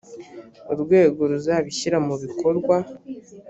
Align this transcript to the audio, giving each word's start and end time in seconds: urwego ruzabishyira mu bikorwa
urwego 0.73 1.21
ruzabishyira 1.31 1.97
mu 2.07 2.15
bikorwa 2.23 2.75